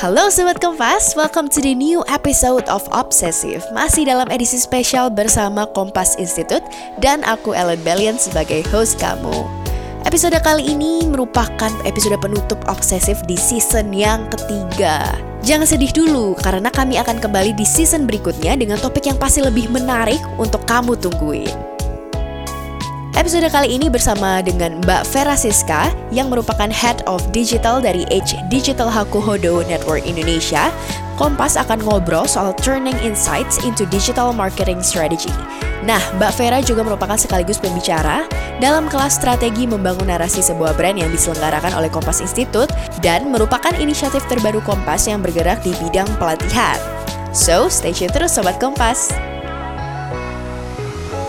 [0.00, 3.60] Halo Sobat Kompas, welcome to the new episode of Obsessive.
[3.76, 6.64] Masih dalam edisi spesial bersama Kompas Institute
[7.04, 9.44] Dan aku Ellen Bellion sebagai host kamu.
[10.08, 15.12] Episode kali ini merupakan episode penutup Obsessive di season yang ketiga.
[15.44, 19.68] Jangan sedih dulu, karena kami akan kembali di season berikutnya dengan topik yang pasti lebih
[19.68, 21.71] menarik untuk kamu tungguin
[23.12, 28.40] Episode kali ini bersama dengan Mbak Vera Siska yang merupakan Head of Digital dari H
[28.48, 30.72] Digital Hakuhodo Network Indonesia.
[31.20, 35.28] Kompas akan ngobrol soal turning insights into digital marketing strategy.
[35.84, 38.24] Nah, Mbak Vera juga merupakan sekaligus pembicara
[38.64, 42.72] dalam kelas strategi membangun narasi sebuah brand yang diselenggarakan oleh Kompas Institute
[43.04, 46.80] dan merupakan inisiatif terbaru Kompas yang bergerak di bidang pelatihan.
[47.36, 49.31] So, stay tune terus Sobat Kompas.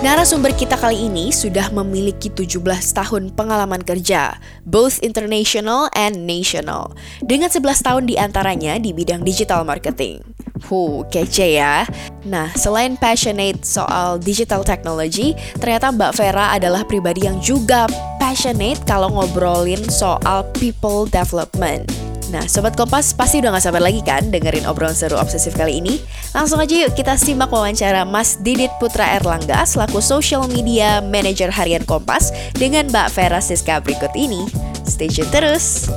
[0.04, 2.60] Narasumber kita kali ini sudah memiliki 17
[2.92, 4.36] tahun pengalaman kerja,
[4.68, 6.92] both international and national,
[7.24, 10.20] dengan 11 tahun di antaranya di bidang digital marketing.
[10.68, 11.88] Huh, kece ya.
[12.28, 17.88] Nah, selain passionate soal digital technology, ternyata Mbak Vera adalah pribadi yang juga
[18.20, 22.03] passionate kalau ngobrolin soal people development.
[22.34, 26.02] Nah, Sobat Kompas pasti udah gak sabar lagi kan dengerin obrolan seru obsesif kali ini?
[26.34, 31.86] Langsung aja yuk kita simak wawancara Mas Didit Putra Erlangga selaku Social Media Manager Harian
[31.86, 34.50] Kompas dengan Mbak Vera Siska berikut ini.
[34.82, 35.94] Stay tune terus!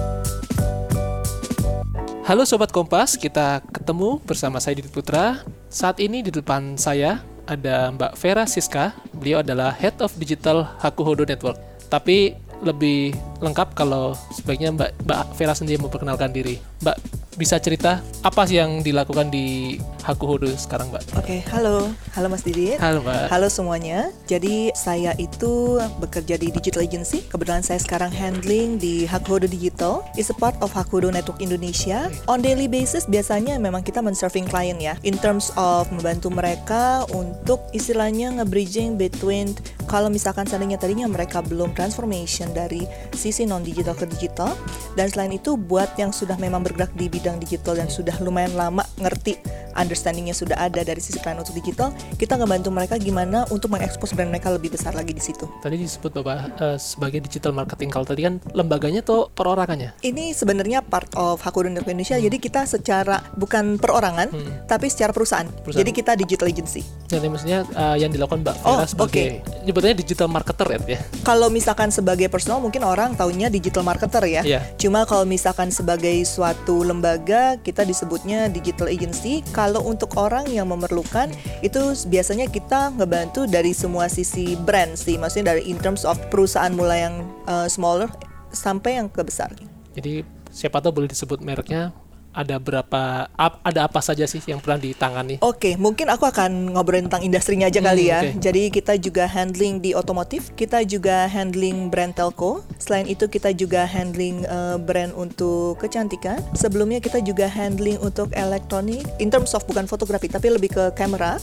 [2.29, 5.41] Halo Sobat Kompas, kita ketemu bersama saya Didit Putra.
[5.73, 8.93] Saat ini di depan saya ada Mbak Vera Siska.
[9.17, 11.57] Beliau adalah Head of Digital Hakuhodo Network.
[11.89, 13.13] Tapi lebih
[13.43, 16.57] lengkap kalau sebaiknya Mbak Mbak Vera sendiri memperkenalkan diri.
[16.83, 21.03] Mbak bisa cerita apa sih yang dilakukan di Hakuhodo sekarang, Mbak?
[21.19, 21.91] Oke, okay, halo.
[22.15, 22.79] Halo Mas Didi.
[22.79, 23.27] Halo, Mbak.
[23.27, 24.15] Halo semuanya.
[24.31, 27.27] Jadi saya itu bekerja di digital agency.
[27.27, 30.07] Kebetulan saya sekarang handling di Hakuhodo Digital.
[30.15, 32.07] Is a part of Hakuhodo Network Indonesia.
[32.31, 34.95] On daily basis biasanya memang kita men-serving client ya.
[35.03, 41.75] In terms of membantu mereka untuk istilahnya nge-bridging between kalau misalkan seandainya tadinya mereka belum
[41.75, 44.51] transformation dari sisi non digital ke digital
[44.99, 48.83] dan selain itu buat yang sudah memang bergerak di bidang digital dan sudah lumayan lama
[48.99, 49.39] ngerti
[49.77, 54.33] understandingnya sudah ada dari sisi klien untuk digital, kita ngebantu mereka gimana untuk mengekspos brand
[54.33, 55.45] mereka lebih besar lagi di situ.
[55.61, 57.93] Tadi disebut Bapak uh, sebagai digital marketing.
[57.93, 60.01] Kalau tadi kan lembaganya tuh perorangannya?
[60.01, 62.17] Ini sebenarnya part of Hakudo Indonesia.
[62.17, 62.25] Hmm.
[62.25, 64.51] Jadi kita secara bukan perorangan, hmm.
[64.67, 65.47] tapi secara perusahaan.
[65.47, 65.85] perusahaan.
[65.85, 66.83] Jadi kita digital agency.
[67.07, 69.63] Jadi maksudnya uh, yang dilakukan Mbak Vera oh, sebagai okay.
[69.69, 70.99] nyebutnya digital marketer ya?
[71.23, 74.43] Kalau misalkan sebagai personal mungkin orang tahunya digital marketer ya.
[74.43, 74.63] Yeah.
[74.81, 79.45] Cuma kalau misalkan sebagai suatu lembaga kita disebutnya digital agency.
[79.53, 81.31] Kalau untuk orang yang memerlukan
[81.61, 86.73] itu biasanya kita ngebantu dari semua sisi brand sih, maksudnya dari in terms of perusahaan
[86.73, 88.09] mulai yang uh, smaller
[88.55, 89.53] sampai yang ke besar.
[89.93, 91.93] Jadi siapa tahu boleh disebut mereknya
[92.37, 95.41] ada berapa ap, ada apa saja sih yang pernah ditangani?
[95.41, 98.21] Oke, okay, mungkin aku akan ngobrolin tentang industrinya aja hmm, kali ya.
[98.21, 98.33] Okay.
[98.37, 102.61] Jadi kita juga handling di otomotif, kita juga handling brand telco.
[102.77, 106.45] Selain itu kita juga handling uh, brand untuk kecantikan.
[106.53, 111.41] Sebelumnya kita juga handling untuk elektronik in terms of bukan fotografi tapi lebih ke kamera.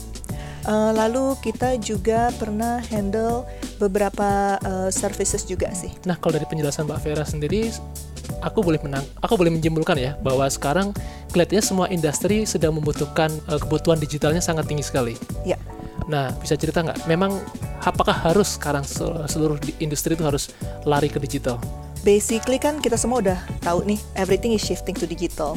[0.64, 3.44] Uh, lalu kita juga pernah handle
[3.76, 5.92] beberapa uh, services juga sih.
[6.08, 7.68] Nah, kalau dari penjelasan Mbak Vera sendiri,
[8.40, 10.90] aku boleh menang, aku boleh menyimpulkan ya bahwa sekarang
[11.30, 15.14] kelihatannya semua industri sedang membutuhkan uh, kebutuhan digitalnya sangat tinggi sekali.
[15.44, 15.60] Ya.
[16.04, 17.08] Nah, bisa cerita nggak?
[17.08, 17.40] Memang
[17.80, 18.84] apakah harus sekarang
[19.28, 20.52] seluruh industri itu harus
[20.84, 21.56] lari ke digital?
[22.04, 25.56] Basically kan kita semua udah tahu nih, everything is shifting to digital.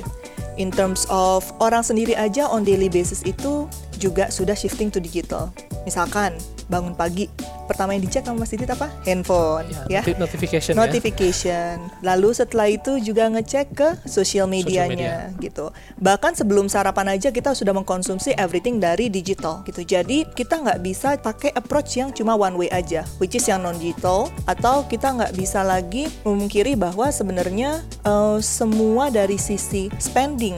[0.55, 3.67] In terms of orang sendiri aja on daily basis itu
[3.99, 5.51] juga sudah shifting to digital.
[5.83, 6.33] Misalkan
[6.71, 7.27] bangun pagi,
[7.67, 8.87] pertama yang dicek sama Mas Didit apa?
[9.03, 9.99] Handphone, ya.
[9.99, 10.15] ya.
[10.15, 10.73] Notification.
[10.73, 10.79] Ya.
[10.79, 11.73] Notification.
[11.77, 12.15] Ya.
[12.15, 15.43] Lalu setelah itu juga ngecek ke sosial medianya, media.
[15.43, 15.69] gitu.
[15.99, 19.83] Bahkan sebelum sarapan aja kita sudah mengkonsumsi everything dari digital, gitu.
[19.83, 23.75] Jadi kita nggak bisa pakai approach yang cuma one way aja, which is yang non
[23.77, 30.55] digital, atau kita nggak bisa lagi memungkiri bahwa sebenarnya uh, semua dari sisi spending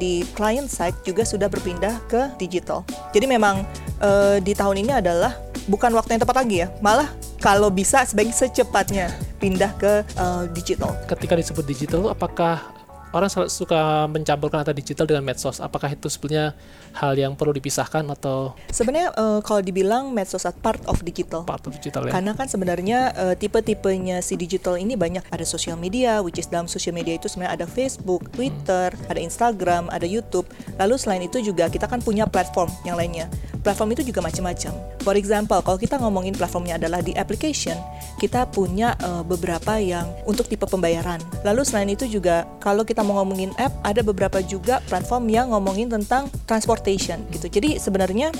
[0.00, 2.82] di client side juga sudah berpindah ke digital.
[3.12, 3.60] Jadi memang
[4.00, 5.36] uh, di tahun ini adalah
[5.70, 7.06] bukan waktu yang tepat lagi ya, malah
[7.38, 10.98] kalau bisa sebaik secepatnya pindah ke uh, digital.
[11.06, 12.79] Ketika disebut digital, apakah
[13.10, 15.58] orang suka mencampurkan antara digital dengan medsos.
[15.58, 16.54] Apakah itu sebenarnya
[16.94, 18.54] hal yang perlu dipisahkan atau?
[18.70, 21.42] Sebenarnya uh, kalau dibilang medsos part of digital.
[21.46, 22.12] Part of digital ya.
[22.14, 25.26] Karena kan sebenarnya uh, tipe-tipenya si digital ini banyak.
[25.30, 29.10] Ada sosial media, which is dalam sosial media itu sebenarnya ada Facebook, Twitter, hmm.
[29.10, 30.46] ada Instagram, ada YouTube.
[30.78, 33.26] Lalu selain itu juga kita kan punya platform yang lainnya.
[33.60, 34.72] platform itu juga macam-macam.
[35.04, 37.76] For example, kalau kita ngomongin platformnya adalah di application,
[38.16, 41.20] kita punya uh, beberapa yang untuk tipe pembayaran.
[41.44, 45.88] Lalu selain itu juga kalau kita mau ngomongin app, ada beberapa juga platform yang ngomongin
[45.90, 47.48] tentang transportation gitu.
[47.48, 48.32] Jadi sebenarnya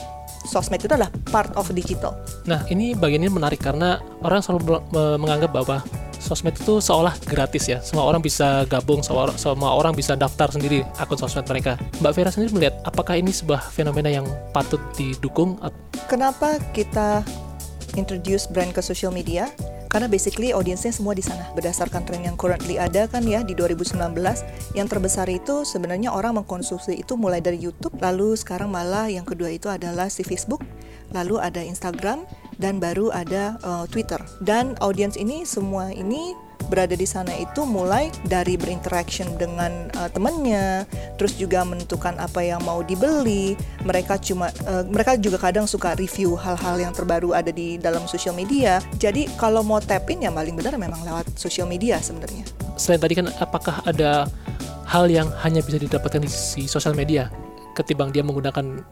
[0.48, 2.16] sosmed itu adalah part of digital.
[2.48, 4.80] Nah, ini bagian ini menarik karena orang selalu
[5.20, 5.84] menganggap bahwa
[6.20, 7.80] sosmed itu seolah gratis ya.
[7.80, 11.80] Semua orang bisa gabung, semua, semua orang bisa daftar sendiri akun sosmed mereka.
[12.04, 15.56] Mbak Vera sendiri melihat apakah ini sebuah fenomena yang patut didukung?
[16.06, 17.24] Kenapa kita
[17.96, 19.48] introduce brand ke social media?
[19.90, 21.50] Karena basically audiensnya semua di sana.
[21.58, 23.98] Berdasarkan tren yang currently ada kan ya di 2019,
[24.78, 29.50] yang terbesar itu sebenarnya orang mengkonsumsi itu mulai dari YouTube, lalu sekarang malah yang kedua
[29.50, 30.62] itu adalah si Facebook,
[31.10, 32.22] lalu ada Instagram,
[32.62, 34.22] dan baru ada uh, Twitter.
[34.38, 36.38] Dan audiens ini semua ini
[36.70, 40.86] berada di sana itu mulai dari berinteraction dengan uh, temannya,
[41.18, 43.58] terus juga menentukan apa yang mau dibeli.
[43.82, 48.38] Mereka cuma uh, mereka juga kadang suka review hal-hal yang terbaru ada di dalam sosial
[48.38, 48.78] media.
[49.02, 52.46] Jadi kalau mau tap in ya paling benar memang lewat sosial media sebenarnya.
[52.78, 54.30] Selain tadi kan apakah ada
[54.86, 56.30] hal yang hanya bisa didapatkan di
[56.70, 57.28] sosial media
[57.74, 58.82] ketimbang dia menggunakan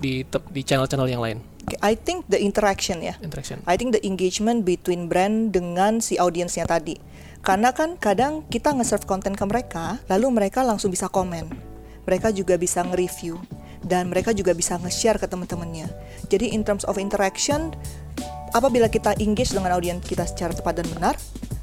[0.00, 1.38] di di channel-channel yang lain?
[1.82, 3.18] I think the interaction ya.
[3.18, 3.58] Interaction.
[3.66, 6.94] I think the engagement between brand dengan si audiensnya tadi.
[7.42, 11.50] Karena kan kadang kita nge-serve konten ke mereka, lalu mereka langsung bisa komen.
[12.06, 13.38] Mereka juga bisa nge-review
[13.82, 15.90] dan mereka juga bisa nge-share ke teman-temannya.
[16.30, 17.74] Jadi in terms of interaction,
[18.54, 21.14] apabila kita engage dengan audiens kita secara tepat dan benar,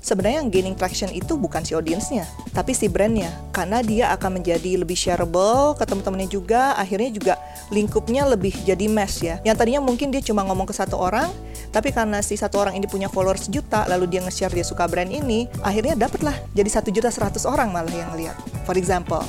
[0.03, 3.31] sebenarnya yang gaining traction itu bukan si audiensnya, tapi si brandnya.
[3.55, 7.33] Karena dia akan menjadi lebih shareable ke teman-temannya juga, akhirnya juga
[7.71, 9.39] lingkupnya lebih jadi mass ya.
[9.47, 11.31] Yang tadinya mungkin dia cuma ngomong ke satu orang,
[11.71, 15.09] tapi karena si satu orang ini punya followers juta, lalu dia nge-share dia suka brand
[15.09, 18.35] ini, akhirnya dapatlah jadi satu juta seratus orang malah yang lihat.
[18.67, 19.23] For example.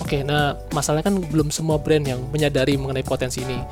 [0.00, 3.62] Oke, nah masalahnya kan belum semua brand yang menyadari mengenai potensi ini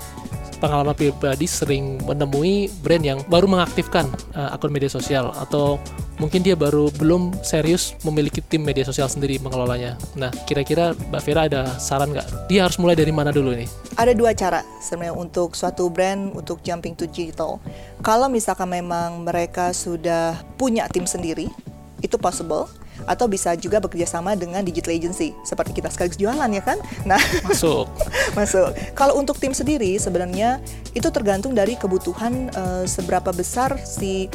[0.58, 5.78] pengalaman pribadi sering menemui brand yang baru mengaktifkan uh, akun media sosial atau
[6.18, 9.94] mungkin dia baru belum serius memiliki tim media sosial sendiri mengelolanya.
[10.18, 12.50] Nah, kira-kira Mbak Vera ada saran nggak?
[12.50, 13.70] Dia harus mulai dari mana dulu nih?
[13.94, 17.62] Ada dua cara sebenarnya untuk suatu brand untuk jumping to digital.
[18.02, 21.46] Kalau misalkan memang mereka sudah punya tim sendiri,
[22.02, 22.66] itu possible
[23.04, 27.20] atau bisa juga bekerja sama dengan digital agency seperti kita sekaligus jualan ya kan nah
[27.46, 27.86] masuk
[28.38, 30.58] masuk kalau untuk tim sendiri sebenarnya
[30.96, 34.26] itu tergantung dari kebutuhan uh, seberapa besar si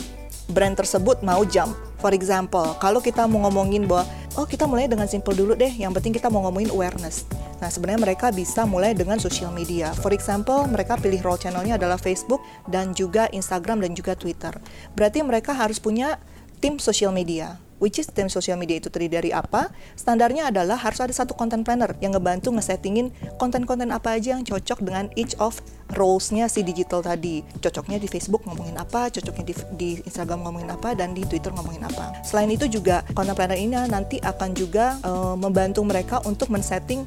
[0.52, 1.74] brand tersebut mau jump
[2.04, 4.04] For example, kalau kita mau ngomongin bahwa
[4.36, 7.24] oh kita mulai dengan simple dulu deh, yang penting kita mau ngomongin awareness.
[7.64, 9.96] Nah, sebenarnya mereka bisa mulai dengan social media.
[10.04, 14.52] For example, mereka pilih role channelnya adalah Facebook dan juga Instagram dan juga Twitter.
[15.00, 16.20] Berarti mereka harus punya
[16.60, 19.68] tim social media which is tim sosial media itu terdiri dari apa?
[20.00, 24.80] Standarnya adalah harus ada satu content planner yang ngebantu ngesettingin konten-konten apa aja yang cocok
[24.80, 25.60] dengan each of
[26.00, 27.44] roles-nya si digital tadi.
[27.60, 31.84] Cocoknya di Facebook ngomongin apa, cocoknya di, di Instagram ngomongin apa, dan di Twitter ngomongin
[31.84, 32.24] apa.
[32.24, 37.04] Selain itu juga content planner ini nanti akan juga uh, membantu mereka untuk men-setting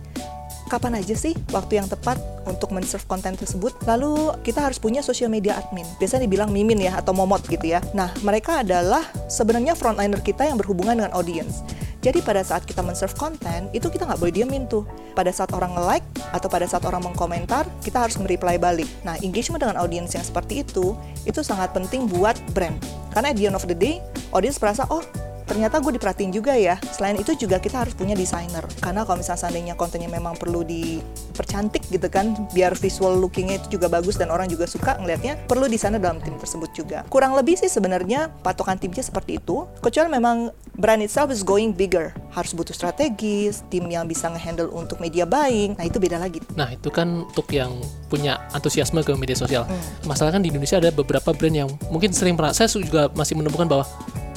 [0.67, 3.75] kapan aja sih waktu yang tepat untuk men-serve konten tersebut.
[3.87, 5.87] Lalu kita harus punya social media admin.
[5.99, 7.83] Biasanya dibilang mimin ya atau momot gitu ya.
[7.95, 11.63] Nah, mereka adalah sebenarnya frontliner kita yang berhubungan dengan audience.
[12.07, 14.87] Jadi pada saat kita men-serve konten, itu kita nggak boleh diemin tuh.
[15.19, 18.87] Pada saat orang nge-like atau pada saat orang mengkomentar, kita harus nge-reply balik.
[19.03, 20.95] Nah, engagement dengan audience yang seperti itu,
[21.27, 22.79] itu sangat penting buat brand.
[23.11, 23.99] Karena at the end of the day,
[24.31, 25.03] audience merasa, oh
[25.47, 26.77] ternyata gue diperhatiin juga ya.
[26.93, 28.67] Selain itu juga kita harus punya desainer.
[28.83, 33.87] Karena kalau misalnya seandainya kontennya memang perlu dipercantik gitu kan, biar visual lookingnya itu juga
[33.89, 37.07] bagus dan orang juga suka ngelihatnya, perlu desainer dalam tim tersebut juga.
[37.09, 39.65] Kurang lebih sih sebenarnya patokan timnya seperti itu.
[39.81, 42.13] Kecuali memang brand itself is going bigger.
[42.35, 45.79] Harus butuh strategis, tim yang bisa ngehandle untuk media buying.
[45.79, 46.43] Nah itu beda lagi.
[46.53, 47.73] Nah itu kan untuk yang
[48.11, 49.65] punya antusiasme ke media sosial.
[49.65, 49.81] Hmm.
[50.05, 53.65] Masalah kan di Indonesia ada beberapa brand yang mungkin sering pernah, saya juga masih menemukan
[53.65, 53.85] bahwa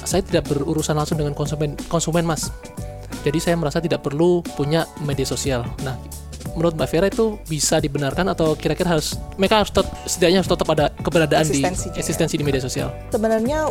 [0.09, 2.49] saya tidak berurusan langsung dengan konsumen konsumen mas.
[3.21, 5.61] Jadi saya merasa tidak perlu punya media sosial.
[5.85, 5.93] Nah
[6.57, 10.67] menurut Mbak Vera itu bisa dibenarkan atau kira-kira harus mereka harus tetap, setidaknya harus tetap
[10.73, 12.89] ada keberadaan eksistensi di eksistensi di media sosial.
[13.13, 13.69] Sebenarnya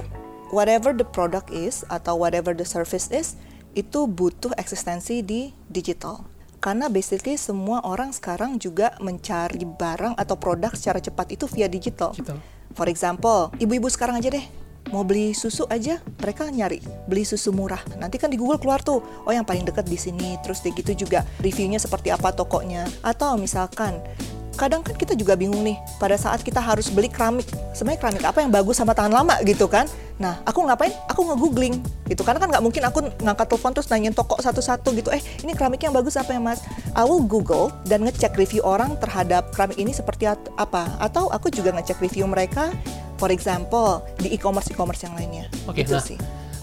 [0.54, 3.34] whatever the product is atau whatever the service is
[3.74, 6.22] itu butuh eksistensi di digital.
[6.58, 12.10] Karena basically semua orang sekarang juga mencari barang atau produk secara cepat itu via digital.
[12.14, 12.38] digital.
[12.74, 17.80] For example, ibu-ibu sekarang aja deh mau beli susu aja mereka nyari beli susu murah.
[18.00, 20.36] Nanti kan di Google keluar tuh oh yang paling dekat di sini.
[20.40, 22.88] Terus kayak gitu juga reviewnya seperti apa tokonya.
[23.04, 24.00] Atau misalkan
[24.58, 27.46] kadang kan kita juga bingung nih pada saat kita harus beli keramik.
[27.72, 29.86] Sebenarnya keramik apa yang bagus sama tahan lama gitu kan?
[30.18, 30.90] Nah aku ngapain?
[31.06, 31.78] Aku nge-googling
[32.10, 32.26] gitu.
[32.26, 35.08] Karena kan nggak mungkin aku ngangkat telepon terus nanyain toko satu-satu gitu.
[35.14, 36.58] Eh ini keramik yang bagus apa ya mas?
[36.98, 40.26] I will google dan ngecek review orang terhadap keramik ini seperti
[40.58, 40.90] apa.
[40.98, 42.74] Atau aku juga ngecek review mereka
[43.18, 46.16] for example di e-commerce e-commerce yang lainnya Oke, Gitu nah sih.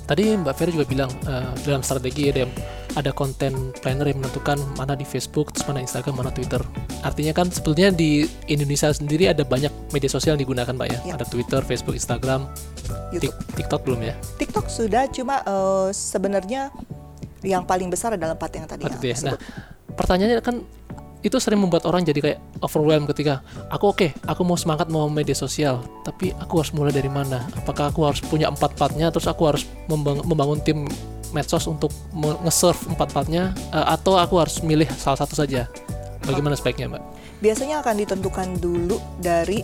[0.06, 2.48] tadi Mbak Ferry juga bilang eh, dalam strategi ada
[2.96, 6.64] ada konten planner yang menentukan mana di Facebook, terus mana Instagram, mana Twitter.
[7.04, 11.00] Artinya kan sebetulnya di Indonesia sendiri ada banyak media sosial yang digunakan, Mbak ya.
[11.04, 11.14] Ya.
[11.20, 12.48] Ada Twitter, Facebook, Instagram,
[13.12, 13.36] YouTube.
[13.36, 14.16] Tik- TikTok belum ya?
[14.40, 16.72] TikTok sudah cuma eh, sebenarnya
[17.44, 18.96] yang paling besar adalah empat yang tadi ya.
[19.28, 19.36] Nah,
[19.92, 20.56] pertanyaannya kan
[21.26, 23.42] itu sering membuat orang jadi kayak overwhelmed ketika
[23.74, 27.50] aku oke, aku mau semangat mau media sosial, tapi aku harus mulai dari mana?
[27.58, 30.86] Apakah aku harus punya empat-empatnya, terus aku harus membang- membangun tim
[31.34, 35.66] medsos untuk nge-serve empat-empatnya, eh, atau aku harus milih salah satu saja?
[36.26, 37.26] Bagaimana sebaiknya, Mbak?
[37.44, 39.60] biasanya akan ditentukan dulu dari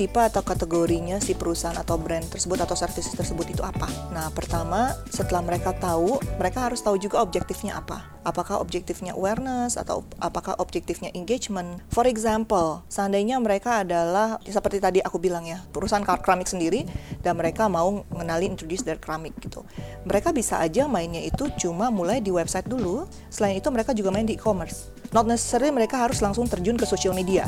[0.00, 3.84] tipe atau kategorinya si perusahaan atau brand tersebut atau services tersebut itu apa.
[4.16, 8.08] Nah, pertama setelah mereka tahu, mereka harus tahu juga objektifnya apa.
[8.24, 11.84] Apakah objektifnya awareness atau apakah objektifnya engagement?
[11.92, 16.88] For example, seandainya mereka adalah seperti tadi aku bilang ya, perusahaan keramik sendiri
[17.20, 19.68] dan mereka mau mengenali introduce their keramik gitu.
[20.08, 23.04] Mereka bisa aja mainnya itu cuma mulai di website dulu.
[23.28, 24.88] Selain itu mereka juga main di e-commerce.
[25.12, 27.44] Not necessarily mereka harus langsung terjun ke social media.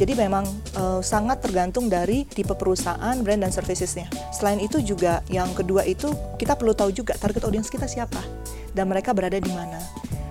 [0.00, 0.48] Jadi memang
[0.80, 4.08] eh, sangat tergantung dari tipe perusahaan, brand dan servicesnya.
[4.32, 6.08] Selain itu juga yang kedua itu
[6.40, 8.24] kita perlu tahu juga target audience kita siapa
[8.72, 9.76] dan mereka berada di mana.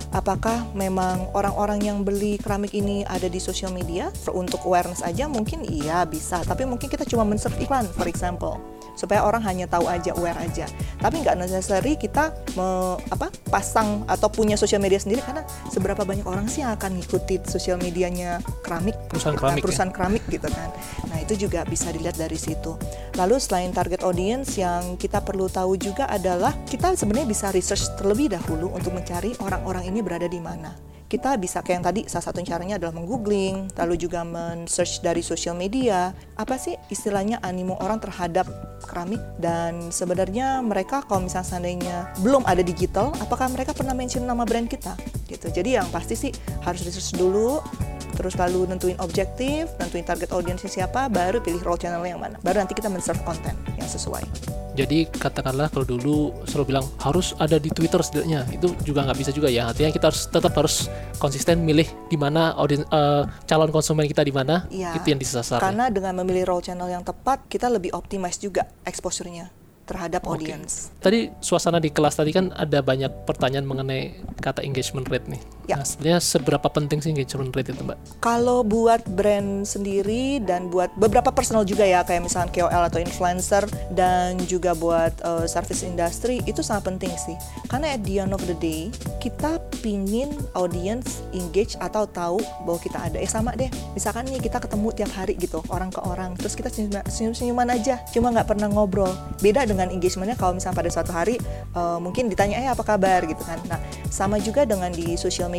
[0.10, 5.62] Apakah memang orang-orang yang beli keramik ini ada di sosial media untuk awareness aja mungkin
[5.70, 8.58] iya bisa, tapi mungkin kita cuma men-serve iklan for example
[9.00, 10.68] supaya orang hanya tahu aja aware aja.
[11.00, 16.28] Tapi nggak necessary kita me, apa pasang atau punya sosial media sendiri karena seberapa banyak
[16.28, 19.64] orang sih yang akan ngikuti sosial medianya keramik Perusahaan gitu kan, keramik ya?
[19.64, 20.70] perusahaan keramik gitu kan.
[21.08, 22.76] Nah itu juga bisa dilihat dari situ.
[23.16, 28.36] Lalu selain target audience yang kita perlu tahu juga adalah kita sebenarnya bisa research terlebih
[28.36, 32.46] dahulu untuk mencari orang-orang ini berada di mana kita bisa kayak yang tadi salah satu
[32.46, 36.14] caranya adalah menggoogling lalu juga men-search dari sosial media.
[36.38, 38.46] Apa sih istilahnya animo orang terhadap
[38.86, 39.20] keramik?
[39.42, 44.70] Dan sebenarnya mereka kalau misalnya seandainya belum ada digital apakah mereka pernah mention nama brand
[44.70, 44.94] kita?
[45.26, 45.50] Gitu.
[45.50, 47.58] Jadi yang pasti sih harus research dulu
[48.20, 52.60] terus lalu nentuin objektif nentuin target audiensnya siapa baru pilih role channel yang mana baru
[52.60, 54.28] nanti kita men-serve konten yang sesuai
[54.80, 59.36] Jadi katakanlah kalau dulu selalu bilang harus ada di Twitter setidaknya, itu juga nggak bisa
[59.36, 59.68] juga ya.
[59.68, 60.88] Artinya kita harus tetap harus
[61.20, 64.96] konsisten milih di mana audien eh, calon konsumen kita di mana, Iya.
[64.96, 65.60] itu yang disasar.
[65.60, 65.68] ya.
[65.68, 69.52] karena dengan memilih role channel yang tepat kita lebih optimize juga exposure-nya
[69.84, 70.48] terhadap Oke.
[70.48, 75.59] audience Tadi suasana di kelas tadi kan ada banyak pertanyaan mengenai kata engagement rate nih.
[75.70, 75.78] Ya.
[75.78, 77.98] Nah, sebenarnya seberapa penting sih engagement rate itu, Mbak?
[78.26, 83.70] Kalau buat brand sendiri dan buat beberapa personal juga ya kayak misalnya KOL atau influencer
[83.94, 87.38] dan juga buat uh, service industry itu sangat penting sih.
[87.70, 88.90] Karena at the end of the day
[89.22, 93.22] kita pingin audience engage atau tahu bahwa kita ada.
[93.22, 93.70] Eh sama deh.
[93.94, 98.02] Misalkan nih kita ketemu tiap hari gitu orang ke orang terus kita senyum- senyum-senyuman aja
[98.10, 99.14] cuma nggak pernah ngobrol.
[99.38, 101.38] Beda dengan engagementnya kalau misalnya pada suatu hari
[101.78, 103.62] uh, mungkin ditanya eh apa kabar gitu kan.
[103.70, 103.78] Nah
[104.10, 105.59] sama juga dengan di social media.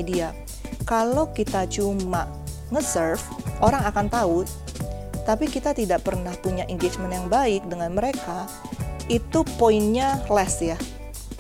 [0.89, 2.27] Kalau kita cuma
[2.71, 3.23] nge-serve,
[3.61, 4.39] orang akan tahu,
[5.27, 8.49] tapi kita tidak pernah punya engagement yang baik dengan mereka,
[9.11, 10.79] itu poinnya less ya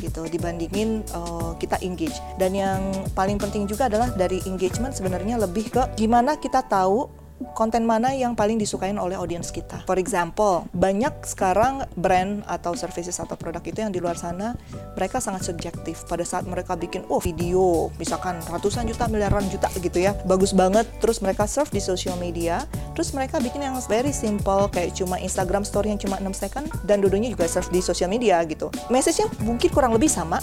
[0.00, 2.16] gitu dibandingin uh, kita engage.
[2.40, 2.80] Dan yang
[3.12, 7.19] paling penting juga adalah dari engagement sebenarnya lebih ke gimana kita tahu
[7.56, 9.82] konten mana yang paling disukain oleh audiens kita.
[9.88, 14.56] For example, banyak sekarang brand atau services atau produk itu yang di luar sana
[14.96, 16.04] mereka sangat subjektif.
[16.06, 20.84] Pada saat mereka bikin oh video misalkan ratusan juta miliaran juta gitu ya, bagus banget.
[21.00, 25.64] Terus mereka serve di social media, terus mereka bikin yang very simple kayak cuma Instagram
[25.64, 28.68] story yang cuma 6 second dan dulunya juga serve di social media gitu.
[28.92, 30.38] Message-nya mungkin kurang lebih sama,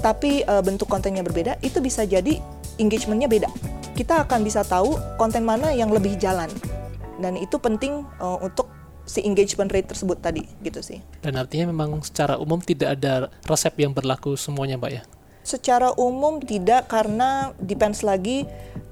[0.00, 2.40] tapi eh, bentuk kontennya berbeda, itu bisa jadi
[2.80, 3.69] engagementnya beda.
[4.00, 6.48] Kita akan bisa tahu konten mana yang lebih jalan,
[7.20, 8.72] dan itu penting eh, untuk
[9.04, 11.04] si engagement rate tersebut tadi, gitu sih.
[11.20, 15.02] Dan artinya memang secara umum tidak ada resep yang berlaku semuanya, Mbak ya.
[15.44, 18.48] Secara umum tidak karena depends lagi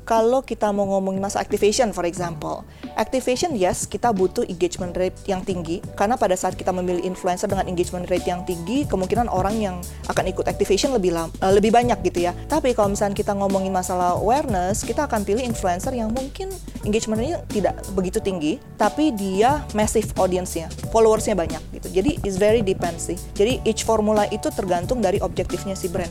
[0.08, 2.64] kalau kita mau ngomongin masa activation for example.
[2.96, 7.68] Activation yes, kita butuh engagement rate yang tinggi karena pada saat kita memilih influencer dengan
[7.68, 9.76] engagement rate yang tinggi, kemungkinan orang yang
[10.08, 12.32] akan ikut activation lebih lam- eh, lebih banyak gitu ya.
[12.48, 16.48] Tapi kalau misalnya kita ngomongin masalah awareness, kita akan pilih influencer yang mungkin
[16.88, 22.00] engagementnya tidak begitu tinggi, tapi dia massive audience-nya, followersnya banyak gitu.
[22.00, 23.20] Jadi it's very depends sih.
[23.36, 26.10] Jadi each formula itu tergantung dari objektifnya si brand.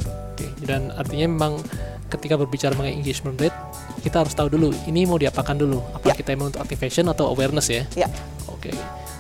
[0.62, 1.54] Dan artinya memang
[2.08, 3.56] ketika berbicara mengenai engagement rate,
[4.00, 5.80] kita harus tahu dulu ini mau diapakan dulu.
[5.92, 6.16] Apa Ya.
[6.16, 7.84] kita emang untuk activation atau awareness ya?
[7.94, 8.08] Ya.
[8.48, 8.72] Oke.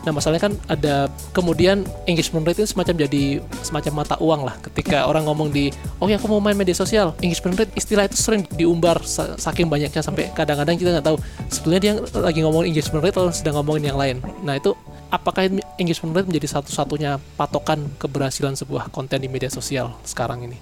[0.02, 5.04] Nah masalahnya kan ada kemudian engagement rate itu semacam jadi semacam mata uang lah ketika
[5.04, 5.68] orang ngomong di
[6.00, 9.68] oh ya aku mau main media sosial engagement rate istilah itu sering diumbar sa- saking
[9.68, 11.20] banyaknya sampai kadang-kadang kita nggak tahu
[11.52, 14.18] sebetulnya dia lagi ngomongin engagement rate atau sedang ngomongin yang lain.
[14.48, 14.72] Nah itu
[15.12, 20.56] apakah engagement rate menjadi satu-satunya patokan keberhasilan sebuah konten di media sosial sekarang ini?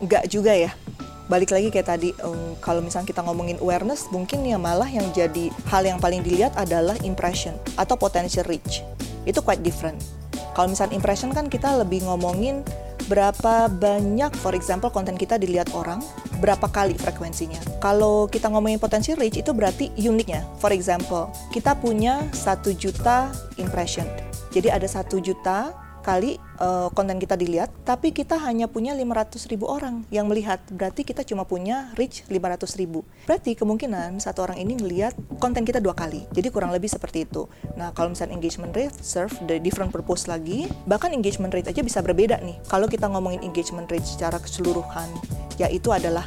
[0.00, 0.72] Enggak juga ya.
[1.28, 5.52] Balik lagi kayak tadi, em, kalau misalnya kita ngomongin awareness, mungkin ya malah yang jadi
[5.68, 8.80] hal yang paling dilihat adalah impression atau potential reach.
[9.28, 10.00] Itu quite different.
[10.56, 12.64] Kalau misalnya impression kan kita lebih ngomongin
[13.12, 16.00] berapa banyak, for example, konten kita dilihat orang,
[16.40, 17.60] berapa kali frekuensinya.
[17.80, 20.48] Kalau kita ngomongin potential reach itu berarti uniknya.
[20.60, 24.08] For example, kita punya satu juta impression.
[24.52, 25.76] Jadi ada satu juta
[26.08, 30.56] kali eh, konten kita dilihat, tapi kita hanya punya 500 ribu orang yang melihat.
[30.72, 33.04] Berarti kita cuma punya reach 500 ribu.
[33.28, 36.24] Berarti kemungkinan satu orang ini ngelihat konten kita dua kali.
[36.32, 37.44] Jadi kurang lebih seperti itu.
[37.76, 42.00] Nah kalau misalnya engagement rate, serve the different purpose lagi, bahkan engagement rate aja bisa
[42.00, 42.56] berbeda nih.
[42.72, 45.12] Kalau kita ngomongin engagement rate secara keseluruhan,
[45.60, 46.24] yaitu adalah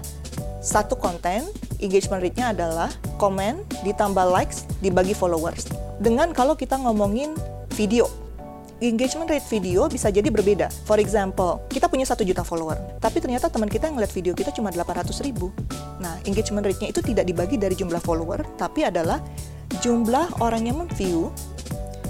[0.61, 1.49] satu konten,
[1.81, 5.65] engagement rate-nya adalah komen ditambah likes dibagi followers.
[5.97, 7.33] Dengan kalau kita ngomongin
[7.73, 8.05] video,
[8.81, 10.73] engagement rate video bisa jadi berbeda.
[10.89, 14.49] For example, kita punya satu juta follower, tapi ternyata teman kita yang ngeliat video kita
[14.49, 15.53] cuma 800 ribu.
[16.01, 19.21] Nah, engagement rate-nya itu tidak dibagi dari jumlah follower, tapi adalah
[19.85, 21.29] jumlah orang yang memview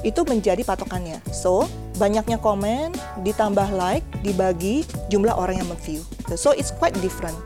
[0.01, 1.19] itu menjadi patokannya.
[1.29, 1.67] So,
[1.99, 6.01] banyaknya komen ditambah like dibagi jumlah orang yang memview.
[6.39, 7.37] So, it's quite different.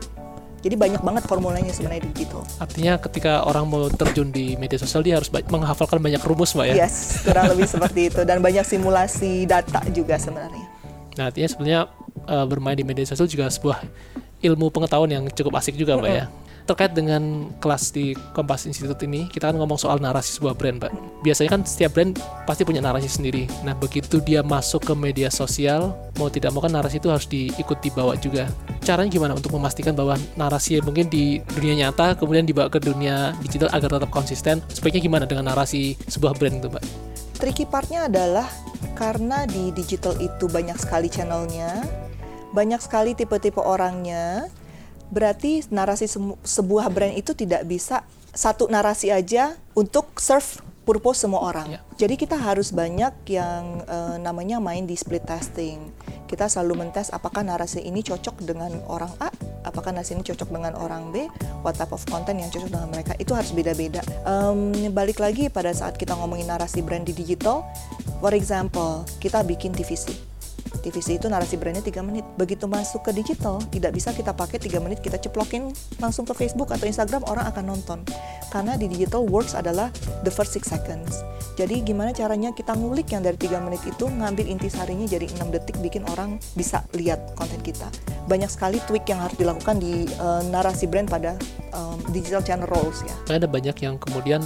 [0.66, 2.42] Jadi banyak banget formulanya sebenarnya di digital.
[2.58, 6.90] Artinya ketika orang mau terjun di media sosial dia harus menghafalkan banyak rumus mbak ya.
[6.90, 10.66] Yes, kurang lebih seperti itu dan banyak simulasi data juga sebenarnya.
[11.14, 11.80] Nah, artinya sebenarnya
[12.26, 13.78] eh, bermain di media sosial juga sebuah
[14.42, 16.26] ilmu pengetahuan yang cukup asik juga, Mbak ya.
[16.66, 20.92] Terkait dengan kelas di Kompas Institute ini, kita kan ngomong soal narasi sebuah brand, Mbak.
[21.22, 23.46] Biasanya kan setiap brand pasti punya narasi sendiri.
[23.62, 27.78] Nah, begitu dia masuk ke media sosial, mau tidak mau kan narasi itu harus diikut
[27.78, 28.50] dibawa juga.
[28.82, 33.30] Caranya gimana untuk memastikan bahwa narasi yang mungkin di dunia nyata kemudian dibawa ke dunia
[33.46, 34.58] digital agar tetap konsisten?
[34.66, 36.84] Sebaiknya gimana dengan narasi sebuah brand itu, Mbak?
[37.38, 38.50] Tricky partnya adalah
[38.98, 41.78] karena di digital itu banyak sekali channelnya,
[42.50, 44.50] banyak sekali tipe-tipe orangnya,
[45.10, 46.10] berarti narasi
[46.42, 48.02] sebuah brand itu tidak bisa
[48.36, 51.66] satu narasi aja untuk serve purpose semua orang.
[51.74, 51.80] Ya.
[52.06, 55.90] Jadi kita harus banyak yang eh, namanya main di split testing.
[56.30, 59.30] Kita selalu mentes apakah narasi ini cocok dengan orang A,
[59.66, 61.26] apakah narasi ini cocok dengan orang B,
[61.66, 63.12] what type of content yang cocok dengan mereka.
[63.18, 64.02] Itu harus beda-beda.
[64.26, 67.62] Em, balik lagi pada saat kita ngomongin narasi brand di digital,
[68.18, 70.35] for example, kita bikin TVC.
[70.82, 72.24] TVC itu narasi brandnya 3 menit.
[72.36, 76.70] Begitu masuk ke digital, tidak bisa kita pakai 3 menit kita ceplokin langsung ke Facebook
[76.70, 77.98] atau Instagram orang akan nonton.
[78.50, 79.90] Karena di digital words adalah
[80.22, 81.22] the first 6 seconds.
[81.56, 85.76] Jadi gimana caranya kita ngulik yang dari 3 menit itu ngambil intisarinya jadi 6 detik
[85.80, 87.88] bikin orang bisa lihat konten kita.
[88.28, 91.38] Banyak sekali tweak yang harus dilakukan di eh, narasi brand pada
[91.72, 93.14] em, digital channel roles ya.
[93.32, 94.42] ada banyak yang kemudian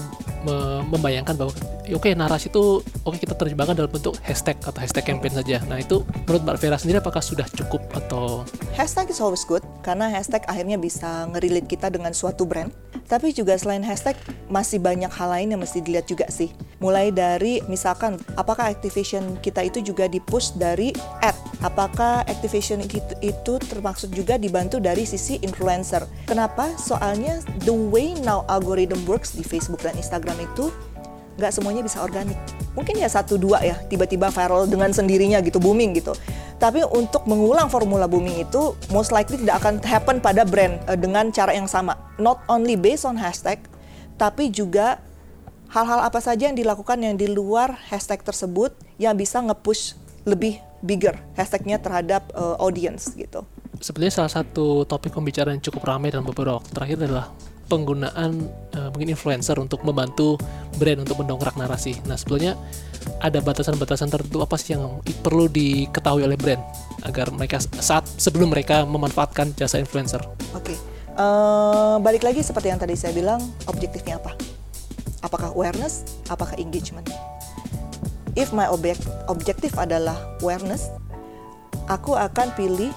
[0.90, 1.52] membayangkan bahwa
[1.84, 5.56] ya oke narasi itu oke kita terjemahkan dalam bentuk hashtag atau hashtag campaign saja.
[5.66, 8.46] Nah itu menurut Mbak Vera sendiri apakah sudah cukup atau
[8.78, 12.72] Hashtag is always good karena hashtag akhirnya bisa ngerelate kita dengan suatu brand.
[13.10, 14.14] Tapi juga selain hashtag
[14.46, 16.54] masih banyak hal lain yang mesti dilihat juga sih.
[16.78, 21.34] Mulai dari misalkan apakah activation kita itu juga di-push dari ad?
[21.60, 26.06] Apakah activation itu, itu termaksud juga dibantu dari sisi influencer?
[26.24, 26.70] Kenapa?
[26.78, 30.70] Soalnya the way now algorithm works di Facebook dan Instagram itu
[31.40, 32.36] nggak semuanya bisa organik.
[32.76, 36.12] Mungkin ya satu dua ya tiba-tiba viral dengan sendirinya gitu booming gitu.
[36.60, 41.32] Tapi untuk mengulang formula booming itu most likely tidak akan happen pada brand eh, dengan
[41.32, 41.96] cara yang sama.
[42.20, 43.64] Not only based on hashtag,
[44.20, 45.00] tapi juga
[45.72, 49.96] hal-hal apa saja yang dilakukan yang di luar hashtag tersebut yang bisa nge-push
[50.28, 53.46] lebih bigger hashtagnya terhadap eh, audience gitu.
[53.80, 57.32] sebenarnya salah satu topik pembicaraan yang cukup ramai dalam beberapa waktu terakhir adalah
[57.70, 60.34] penggunaan eh, mungkin influencer untuk membantu
[60.76, 61.94] brand untuk mendongkrak narasi.
[62.10, 62.58] Nah sebetulnya
[63.22, 66.60] ada batasan-batasan tertentu apa sih yang perlu diketahui oleh brand
[67.06, 70.20] agar mereka saat sebelum mereka memanfaatkan jasa influencer.
[70.52, 70.76] Oke,
[71.20, 74.32] Eh, balik lagi seperti yang tadi saya bilang, objektifnya apa?
[75.20, 76.16] Apakah awareness?
[76.32, 77.04] Apakah engagement?
[78.32, 80.88] If my objek- objektif adalah awareness,
[81.92, 82.88] aku akan pilih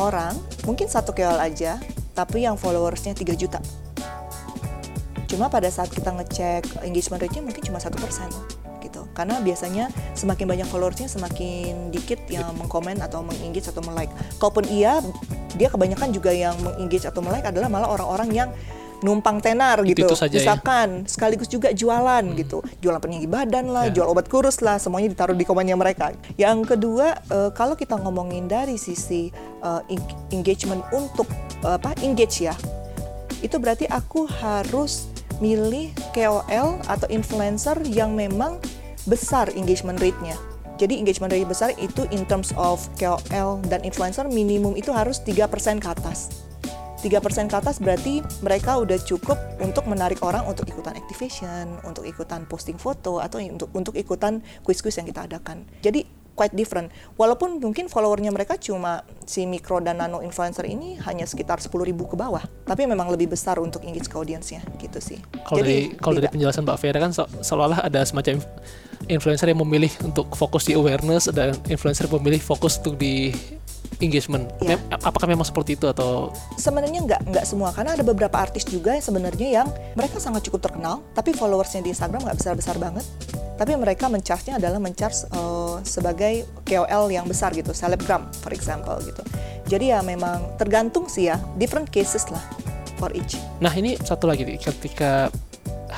[0.00, 1.76] orang, mungkin satu keol aja,
[2.16, 3.60] tapi yang followersnya 3 juta.
[5.26, 8.28] Cuma pada saat kita ngecek engagement rate-nya mungkin cuma satu persen
[8.80, 9.08] gitu.
[9.16, 14.12] Karena biasanya semakin banyak followersnya semakin dikit yang mengkomen atau mengengage atau melike.
[14.36, 15.00] Kalaupun iya
[15.56, 18.50] dia kebanyakan juga yang mengengage atau melek adalah malah orang-orang yang
[19.04, 20.40] numpang tenar gitu, Itu saja ya?
[20.40, 24.00] misalkan sekaligus juga jualan gitu, jualan peninggi badan lah, Ya.
[24.00, 26.16] jual obat kurus lah, semuanya ditaruh di komennya mereka.
[26.40, 29.28] Yang kedua, eh, kalau kita ngomongin dari sisi
[29.92, 31.28] eng- engagement untuk
[31.60, 32.56] eh, apa engage ya,
[33.44, 35.12] itu berarti aku harus
[35.44, 38.56] milih KOL atau influencer yang memang
[39.04, 40.32] besar engagement rate-nya.
[40.80, 45.44] Jadi engagement rate besar itu in terms of KOL dan influencer minimum itu harus 3%
[45.84, 46.32] ke atas.
[47.04, 52.48] 3% ke atas berarti mereka udah cukup untuk menarik orang untuk ikutan activation, untuk ikutan
[52.48, 55.68] posting foto atau untuk untuk ikutan quiz-quiz yang kita adakan.
[55.84, 56.90] Jadi quite different.
[57.14, 62.16] Walaupun mungkin followernya mereka cuma si mikro dan nano influencer ini hanya sekitar 10.000 ke
[62.18, 65.18] bawah, tapi memang lebih besar untuk engage ke audiensnya gitu sih.
[65.46, 68.50] Kalau dari Jadi, kalau dari penjelasan Mbak Vera kan se- seolah-olah ada semacam inf-
[69.08, 73.32] influencer yang memilih untuk fokus di awareness, ada influencer yang memilih fokus untuk di
[74.00, 74.50] engagement.
[74.62, 76.32] Mem- apakah memang seperti itu atau?
[76.56, 77.70] Sebenarnya nggak nggak semua.
[77.70, 81.92] Karena ada beberapa artis juga yang sebenarnya yang mereka sangat cukup terkenal tapi followersnya di
[81.92, 83.04] Instagram nggak besar besar banget.
[83.54, 89.22] Tapi mereka mencharge-nya adalah mencharge uh, sebagai KOL yang besar gitu selebgram for example gitu.
[89.70, 92.42] Jadi ya memang tergantung sih ya different cases lah
[92.98, 93.38] for each.
[93.62, 95.30] Nah ini satu lagi ketika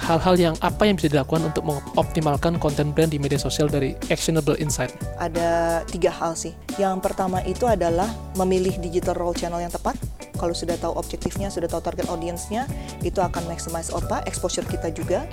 [0.04, 4.56] hal-hal yang apa yang bisa dilakukan untuk mengoptimalkan konten brand di media sosial dari actionable
[4.60, 4.92] insight.
[5.16, 6.52] ada tiga hal sih.
[6.76, 9.96] Yang pertama itu adalah memilih digital role channel yang tepat.
[10.36, 12.68] Kalau sudah tahu objektifnya, sudah tahu target audiensnya,
[13.00, 15.24] itu akan maximize apa exposure kita juga.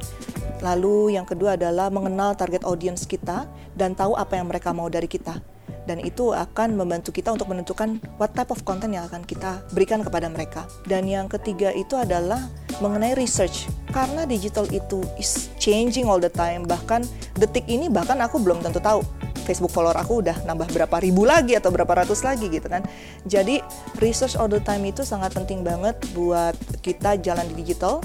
[0.63, 3.43] Lalu yang kedua adalah mengenal target audience kita
[3.76, 5.53] dan tahu apa yang mereka mau dari kita.
[5.84, 10.00] Dan itu akan membantu kita untuk menentukan what type of content yang akan kita berikan
[10.02, 10.63] kepada mereka.
[10.88, 12.39] Dan yang ketiga itu adalah
[12.80, 13.67] mengenai research.
[13.91, 16.63] Karena digital itu is changing all the time.
[16.63, 17.06] Bahkan
[17.38, 19.04] detik ini bahkan aku belum tentu tahu
[19.43, 22.82] Facebook follower aku udah nambah berapa ribu lagi atau berapa ratus lagi gitu kan.
[23.28, 23.60] Jadi
[24.00, 28.00] research all the time itu sangat penting banget buat kita jalan di digital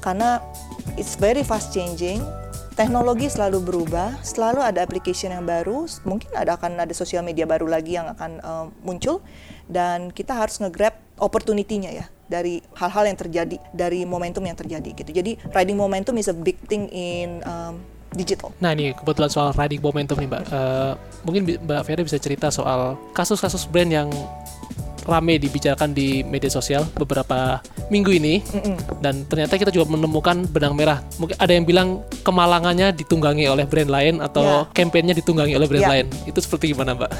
[0.00, 0.38] karena
[0.94, 2.22] it's very fast changing.
[2.74, 7.70] Teknologi selalu berubah, selalu ada application yang baru, mungkin ada akan ada sosial media baru
[7.70, 9.22] lagi yang akan eh, muncul
[9.70, 15.10] dan kita harus nge-grab opportunity-nya ya dari hal-hal yang terjadi, dari momentum yang terjadi gitu.
[15.14, 17.78] Jadi riding momentum is a big thing in um,
[18.10, 18.50] digital.
[18.58, 20.42] Nah ini kebetulan soal riding momentum nih Mbak.
[20.50, 24.08] Eh, mungkin Mbak Vera bisa cerita soal kasus-kasus brand yang
[25.04, 27.60] rame dibicarakan di media sosial beberapa
[27.92, 28.76] minggu ini Mm-mm.
[29.04, 31.04] dan ternyata kita juga menemukan benang merah.
[31.20, 31.88] Mungkin ada yang bilang
[32.24, 34.58] kemalangannya ditunggangi oleh brand lain atau Ya.
[34.72, 35.90] kampanyenya ditunggangi oleh brand Ya.
[35.92, 36.06] lain.
[36.24, 37.10] Itu seperti gimana Mbak?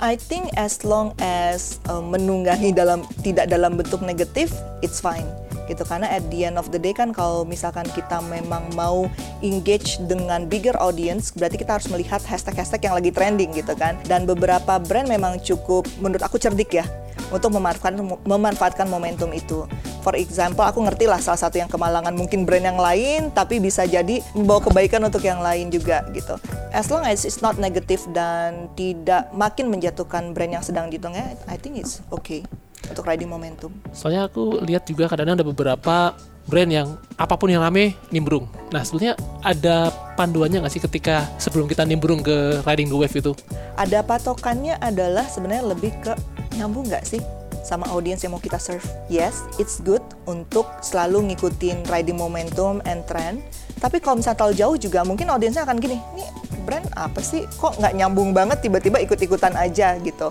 [0.00, 4.52] I think as long as uh, menunggangi dalam tidak dalam bentuk negatif,
[4.84, 5.24] it's fine
[5.64, 9.08] gitu karena at the end of the day kan kalau misalkan kita memang mau
[9.40, 14.28] engage dengan bigger audience berarti kita harus melihat hashtag-hashtag yang lagi trending gitu kan dan
[14.28, 16.84] beberapa brand memang cukup menurut aku cerdik ya
[17.34, 19.66] untuk memanfaatkan memanfaatkan momentum itu.
[20.06, 23.82] For example aku ngerti lah salah satu yang kemalangan mungkin brand yang lain tapi bisa
[23.82, 26.38] jadi membawa kebaikan untuk yang lain juga gitu.
[26.70, 31.58] As long as it's not negatif dan tidak makin menjatuhkan brand yang sedang ditengah I
[31.58, 32.46] think it's okay
[32.86, 33.74] untuk riding momentum.
[33.90, 35.96] Soalnya aku lihat juga kadang-kadang ada beberapa
[36.44, 38.50] brand yang apa pun yang rame nimbrung.
[38.74, 43.32] Nah sebetulnya ada panduannya nggak sih ketika sebelum kita nimbrung ke riding the wave itu?
[43.74, 46.14] ada patokannya adalah sebenarnya lebih ke
[46.54, 47.18] nyambung nggak sih
[47.64, 48.84] sama audiens yang mau kita serve.
[49.08, 53.40] Yes, it's good untuk selalu ngikutin riding momentum and trend.
[53.80, 56.24] Tapi kalau misalnya terlalu jauh juga mungkin audiensnya akan gini, ini
[56.68, 57.48] brand apa sih?
[57.56, 60.30] Kok nggak nyambung banget tiba-tiba ikut-ikutan aja gitu.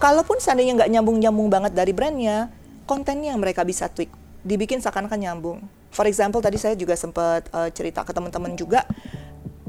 [0.00, 2.48] Kalaupun seandainya nggak nyambung-nyambung banget dari brandnya,
[2.88, 4.08] kontennya yang mereka bisa tweak,
[4.42, 5.58] dibikin seakan-akan nyambung.
[5.90, 8.86] For example, tadi saya juga sempat eh, cerita ke teman-teman juga,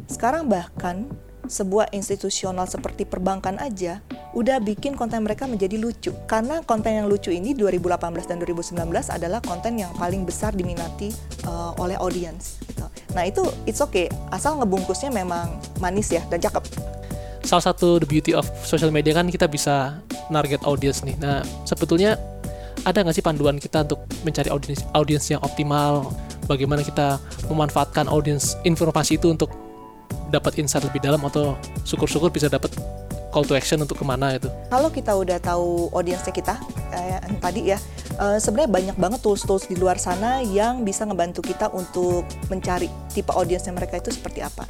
[0.06, 1.10] sekarang bahkan
[1.52, 4.00] sebuah institusional seperti perbankan aja
[4.32, 6.16] udah bikin konten mereka menjadi lucu.
[6.24, 11.12] Karena konten yang lucu ini 2018 dan 2019 adalah konten yang paling besar diminati
[11.44, 12.88] uh, oleh audiens gitu.
[13.12, 16.64] Nah, itu it's okay asal ngebungkusnya memang manis ya dan cakep.
[17.44, 20.00] Salah satu the beauty of social media kan kita bisa
[20.32, 21.18] target audience nih.
[21.20, 22.16] Nah sebetulnya
[22.86, 26.10] ada nggak sih panduan kita untuk mencari audiens audiens yang optimal?
[26.50, 29.54] Bagaimana kita memanfaatkan audiens informasi itu untuk
[30.34, 32.74] dapat insight lebih dalam atau syukur-syukur bisa dapat
[33.32, 34.50] call to action untuk ke mana itu?
[34.68, 36.60] Kalau kita udah tahu audiensnya kita,
[36.92, 37.80] yang tadi ya,
[38.20, 43.32] eh, sebenarnya banyak banget tools-tools di luar sana yang bisa ngebantu kita untuk mencari tipe
[43.32, 44.68] audiensnya mereka itu seperti apa.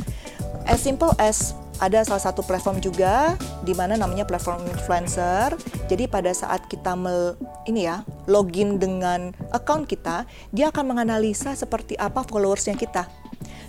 [0.69, 3.33] As simple as ada salah satu platform juga
[3.65, 5.57] di mana namanya platform influencer.
[5.89, 11.97] Jadi pada saat kita mel, ini ya login dengan account kita, dia akan menganalisa seperti
[11.97, 13.09] apa followersnya kita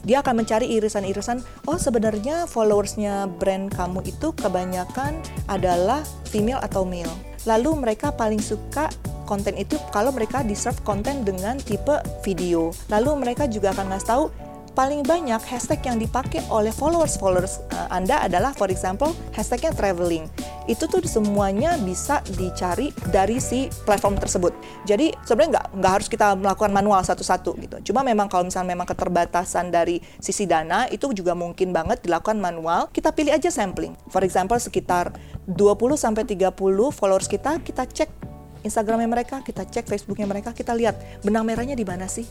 [0.03, 1.39] dia akan mencari irisan-irisan
[1.71, 5.15] oh sebenarnya followersnya brand kamu itu kebanyakan
[5.47, 7.15] adalah female atau male
[7.47, 8.91] lalu mereka paling suka
[9.33, 12.75] konten itu kalau mereka di-serve konten dengan tipe video.
[12.93, 14.25] Lalu mereka juga akan ngasih tahu
[14.73, 20.29] paling banyak hashtag yang dipakai oleh followers-followers uh, Anda adalah for example hashtagnya traveling.
[20.65, 24.53] Itu tuh semuanya bisa dicari dari si platform tersebut.
[24.89, 27.93] Jadi sebenarnya nggak nggak harus kita melakukan manual satu-satu gitu.
[27.93, 32.89] Cuma memang kalau misalnya memang keterbatasan dari sisi dana itu juga mungkin banget dilakukan manual.
[32.95, 33.93] Kita pilih aja sampling.
[34.09, 35.13] For example sekitar
[35.45, 36.55] 20 sampai 30
[36.95, 38.11] followers kita kita cek
[38.63, 40.95] Instagramnya mereka, kita cek Facebooknya mereka, kita lihat
[41.27, 42.23] benang merahnya di mana sih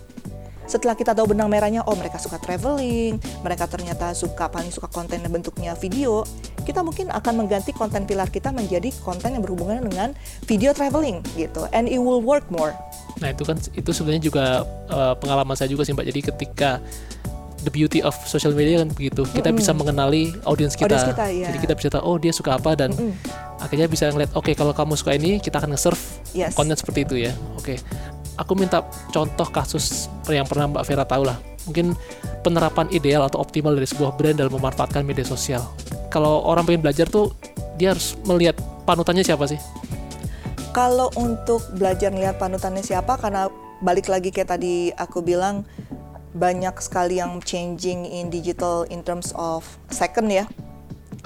[0.69, 5.19] setelah kita tahu benang merahnya, oh mereka suka traveling, mereka ternyata suka paling suka konten
[5.19, 6.23] yang bentuknya video,
[6.63, 10.13] kita mungkin akan mengganti konten pilar kita menjadi konten yang berhubungan dengan
[10.45, 12.71] video traveling gitu, and it will work more.
[13.19, 14.45] Nah itu kan itu sebenarnya juga
[14.89, 16.07] uh, pengalaman saya juga sih mbak.
[16.07, 16.79] Jadi ketika
[17.61, 19.59] the beauty of social media kan begitu, kita mm -hmm.
[19.59, 20.89] bisa mengenali audiens kita.
[20.89, 21.47] Audience kita iya.
[21.53, 23.61] Jadi kita bisa tahu oh dia suka apa dan mm -hmm.
[23.61, 26.01] akhirnya bisa ngeliat oke okay, kalau kamu suka ini kita akan nge-serve
[26.33, 26.53] yes.
[26.57, 27.33] konten seperti itu ya.
[27.57, 27.77] Oke.
[27.77, 28.10] Okay
[28.41, 28.81] aku minta
[29.13, 31.37] contoh kasus yang pernah Mbak Vera tahu lah.
[31.69, 31.93] Mungkin
[32.41, 35.61] penerapan ideal atau optimal dari sebuah brand dalam memanfaatkan media sosial.
[36.09, 37.29] Kalau orang pengen belajar tuh
[37.77, 38.57] dia harus melihat
[38.89, 39.61] panutannya siapa sih?
[40.73, 43.53] Kalau untuk belajar melihat panutannya siapa karena
[43.85, 45.61] balik lagi kayak tadi aku bilang
[46.33, 50.47] banyak sekali yang changing in digital in terms of second ya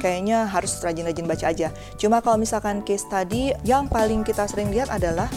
[0.02, 1.70] kayaknya harus rajin-rajin baca aja.
[1.96, 5.30] Cuma kalau misalkan case tadi yang paling kita sering lihat adalah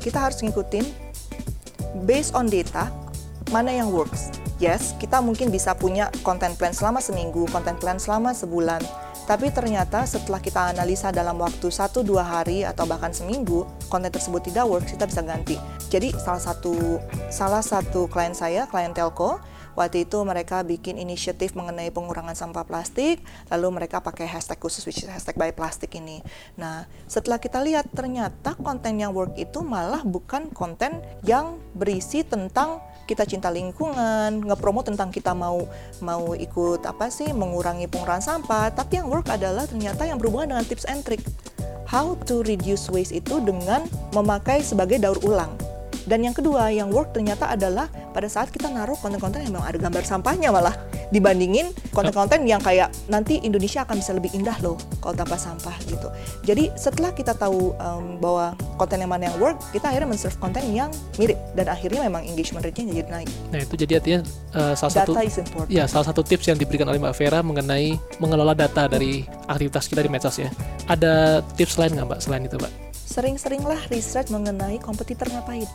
[0.00, 1.09] kita harus ngikutin
[2.06, 2.88] based on data,
[3.50, 4.30] mana yang works.
[4.60, 8.84] Yes, kita mungkin bisa punya content plan selama seminggu, content plan selama sebulan.
[9.24, 14.66] Tapi ternyata setelah kita analisa dalam waktu 1-2 hari atau bahkan seminggu, konten tersebut tidak
[14.66, 15.56] works, kita bisa ganti.
[15.86, 16.98] Jadi salah satu
[17.30, 19.38] salah satu klien saya, klien telco,
[19.78, 25.02] Waktu itu mereka bikin inisiatif mengenai pengurangan sampah plastik, lalu mereka pakai hashtag khusus which
[25.02, 26.20] is hashtag by plastik ini.
[26.58, 32.82] Nah, setelah kita lihat ternyata konten yang work itu malah bukan konten yang berisi tentang
[33.10, 35.66] kita cinta lingkungan, ngepromo tentang kita mau
[35.98, 40.64] mau ikut apa sih mengurangi pengurahan sampah, tapi yang work adalah ternyata yang berhubungan dengan
[40.66, 41.22] tips and trick.
[41.90, 43.82] How to reduce waste itu dengan
[44.14, 45.69] memakai sebagai daur ulang.
[46.08, 49.78] Dan yang kedua, yang work ternyata adalah pada saat kita naruh konten-konten yang memang ada
[49.78, 50.74] gambar sampahnya malah
[51.10, 56.08] dibandingin konten-konten yang kayak nanti Indonesia akan bisa lebih indah loh kalau tanpa sampah gitu.
[56.46, 60.62] Jadi setelah kita tahu um, bahwa konten yang mana yang work, kita akhirnya men-serve konten
[60.70, 63.28] yang mirip dan akhirnya memang engagement rate-nya jadi naik.
[63.50, 64.20] Nah itu jadi artinya
[64.54, 65.68] uh, salah data satu is important.
[65.68, 70.06] ya salah satu tips yang diberikan oleh Mbak Vera mengenai mengelola data dari aktivitas kita
[70.06, 70.50] di medsos ya.
[70.86, 72.89] Ada tips lain nggak Mbak selain itu Mbak?
[73.10, 75.66] Sering-seringlah research mengenai kompetitor ngapain.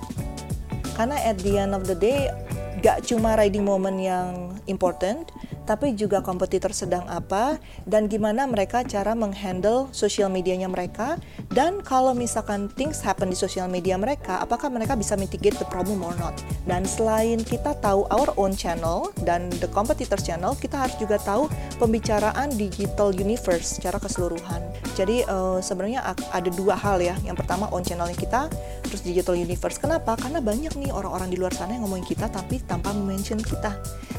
[0.95, 2.31] Karena at the end of the day,
[2.79, 5.27] gak cuma riding moment yang important,
[5.65, 7.57] tapi juga kompetitor sedang apa
[7.89, 11.17] dan gimana mereka cara menghandle sosial medianya mereka.
[11.51, 16.05] Dan kalau misalkan things happen di sosial media mereka apakah mereka bisa mitigate the problem
[16.05, 16.37] or not?
[16.69, 21.49] Dan selain kita tahu our own channel dan the competitors channel kita harus juga tahu
[21.81, 24.61] pembicaraan digital universe secara keseluruhan.
[24.93, 27.17] Jadi uh, sebenarnya ada dua hal ya.
[27.25, 28.47] Yang pertama own channelnya kita
[28.85, 29.81] terus digital universe.
[29.81, 30.13] Kenapa?
[30.15, 33.73] Karena banyak nih orang-orang di luar sana yang ngomongin kita tapi tanpa mention kita.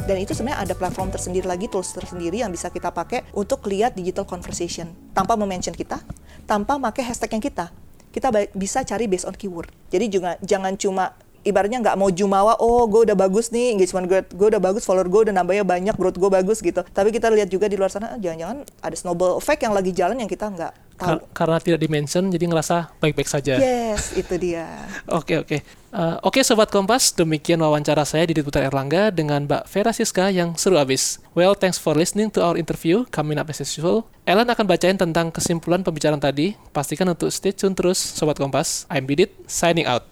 [0.04, 3.60] Dan itu sebenarnya ada platform tersendiri sendiri lagi tools tersendiri yang bisa kita pakai untuk
[3.68, 4.96] lihat digital conversation.
[5.12, 6.00] Tanpa mention kita,
[6.48, 7.68] tanpa pakai hashtag yang kita.
[8.08, 9.68] Kita bisa cari based on keyword.
[9.92, 11.12] Jadi juga jangan cuma
[11.44, 15.06] ibaratnya nggak mau jumawa oh gue udah bagus nih engagement gue gue udah bagus follower
[15.06, 16.80] gue udah nambahnya banyak growth gue bagus gitu.
[16.80, 20.30] Tapi kita lihat juga di luar sana jangan-jangan ada snowball effect yang lagi jalan yang
[20.32, 21.20] kita nggak tahu.
[21.36, 23.60] karena tidak dimention jadi ngerasa baik-baik saja.
[23.60, 24.64] Yes itu dia.
[25.20, 25.60] Oke oke
[25.96, 30.52] uh, oke sobat kompas demikian wawancara saya di Putar Erlangga dengan Mbak Vera Siska yang
[30.60, 33.08] seru abis well thanks for listening to our interview.
[33.08, 34.04] Coming up as usual.
[34.28, 36.52] Ellen akan bacain tentang kesimpulan pembicaraan tadi.
[36.76, 38.84] Pastikan untuk stay tune terus sobat kompas.
[38.92, 40.04] I'm Bidit signing out.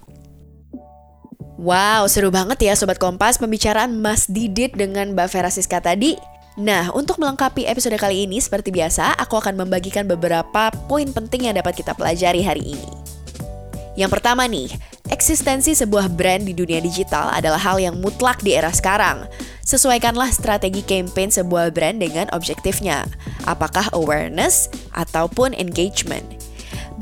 [1.55, 6.19] Wow, seru banget ya Sobat Kompas pembicaraan Mas Didit dengan Mbak Vera Siska tadi.
[6.59, 11.55] Nah, untuk melengkapi episode kali ini, seperti biasa, aku akan membagikan beberapa poin penting yang
[11.59, 12.87] dapat kita pelajari hari ini.
[13.95, 14.75] Yang pertama nih,
[15.07, 19.27] eksistensi sebuah brand di dunia digital adalah hal yang mutlak di era sekarang.
[19.63, 23.07] Sesuaikanlah strategi campaign sebuah brand dengan objektifnya.
[23.47, 24.67] Apakah awareness
[24.99, 26.27] ataupun engagement?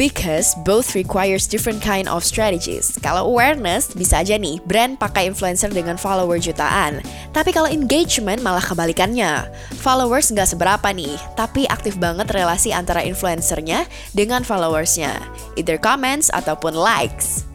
[0.02, 2.98] Because both requires different kind of strategies.
[2.98, 6.98] Kalau awareness, bisa aja nih brand pakai influencer dengan follower jutaan.
[7.30, 9.46] Tapi kalau engagement malah kebalikannya.
[9.78, 15.22] Followers nggak seberapa nih, tapi aktif banget relasi antara influencernya dengan followersnya.
[15.54, 17.46] Either comments ataupun likes.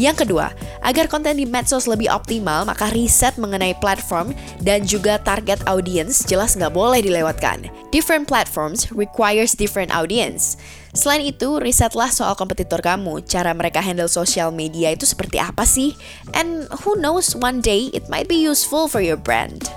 [0.00, 4.32] Yang kedua, agar konten di medsos lebih optimal, maka riset mengenai platform
[4.64, 7.68] dan juga target audience jelas nggak boleh dilewatkan.
[7.92, 10.56] Different platforms requires different audience.
[10.92, 13.24] Selain itu, risetlah soal kompetitor kamu.
[13.24, 15.96] Cara mereka handle social media itu seperti apa sih?
[16.36, 19.72] And who knows, one day it might be useful for your brand.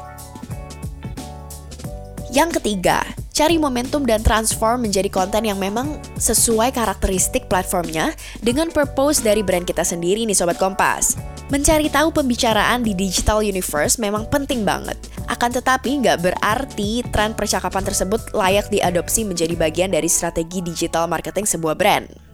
[2.35, 2.99] Yang ketiga,
[3.35, 9.67] cari momentum dan transform menjadi konten yang memang sesuai karakteristik platformnya dengan purpose dari brand
[9.67, 11.19] kita sendiri nih Sobat Kompas.
[11.51, 14.95] Mencari tahu pembicaraan di digital universe memang penting banget.
[15.27, 21.43] Akan tetapi nggak berarti tren percakapan tersebut layak diadopsi menjadi bagian dari strategi digital marketing
[21.43, 22.24] sebuah brand.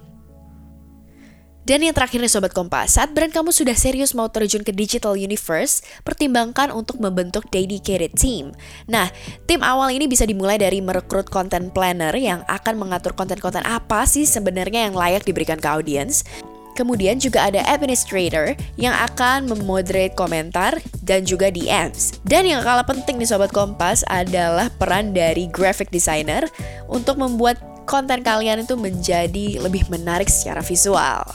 [1.62, 5.14] Dan yang terakhir nih Sobat Kompas, saat brand kamu sudah serius mau terjun ke digital
[5.14, 8.50] universe, pertimbangkan untuk membentuk dedicated team.
[8.90, 9.14] Nah,
[9.46, 14.26] tim awal ini bisa dimulai dari merekrut content planner yang akan mengatur konten-konten apa sih
[14.26, 16.26] sebenarnya yang layak diberikan ke audiens,
[16.72, 22.24] Kemudian juga ada administrator yang akan memoderate komentar dan juga DMs.
[22.24, 26.48] Dan yang kalah penting nih Sobat Kompas adalah peran dari graphic designer
[26.88, 31.28] untuk membuat konten kalian itu menjadi lebih menarik secara visual.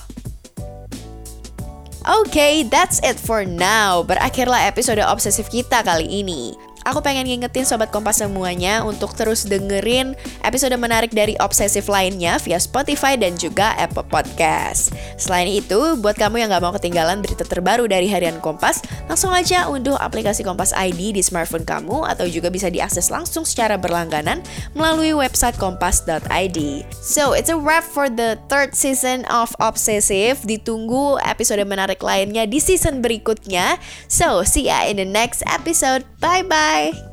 [2.07, 4.07] Okay, that's it for now.
[4.07, 6.55] Berakhirlah episode obsesif kita kali ini.
[6.87, 10.15] Aku pengen ngingetin Sobat Kompas semuanya untuk terus dengerin
[10.47, 14.95] episode menarik dari Obsesif lainnya via Spotify dan juga Apple Podcast.
[15.19, 19.67] Selain itu, buat kamu yang gak mau ketinggalan berita terbaru dari Harian Kompas, langsung aja
[19.67, 24.39] unduh aplikasi Kompas ID di smartphone kamu atau juga bisa diakses langsung secara berlangganan
[24.79, 26.59] melalui website kompas.id.
[27.03, 30.47] So, it's a wrap for the third season of Obsesif.
[30.47, 33.75] Ditunggu episode menarik lainnya di season berikutnya.
[34.07, 36.07] So, see ya in the next episode.
[36.23, 36.76] Bye-bye!
[36.77, 37.06] Bye.